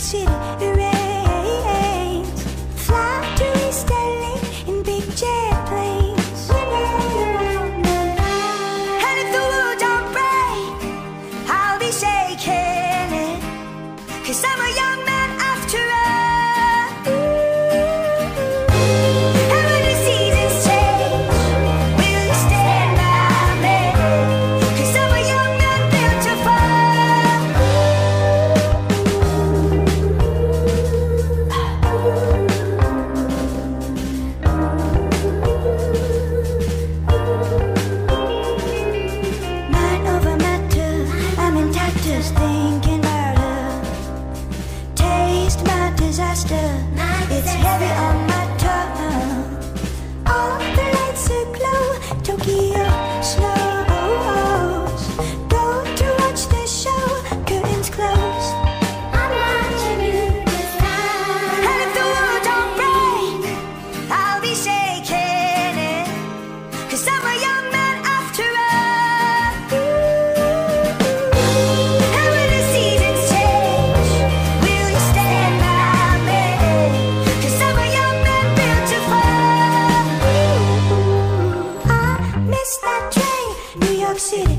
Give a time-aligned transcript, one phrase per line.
[0.00, 0.24] City,
[0.60, 2.42] it rains.
[2.86, 3.90] Fly to East
[4.68, 6.50] in big jet planes.
[9.06, 9.40] And if the
[9.84, 12.77] don't break, I'll be shaking
[42.18, 43.82] tatters thinking about her.
[44.94, 46.86] Taste my disaster,
[47.30, 49.56] it's heavy on my tongue.
[50.26, 51.84] All the lights aglow,
[52.22, 52.86] Tokyo
[53.22, 55.02] snows.
[55.48, 57.06] Go to watch the show,
[57.46, 58.54] curtains closed.
[59.20, 60.22] I'm watching you
[61.70, 63.40] And if the world don't break,
[64.10, 66.08] I'll be shaking it.
[66.90, 67.47] Cause I'm a
[84.18, 84.58] City,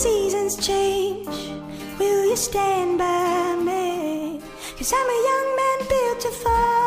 [0.00, 1.26] seasons change,
[1.98, 4.40] will you stand by me?
[4.78, 6.79] Cause I'm a young man built to fall.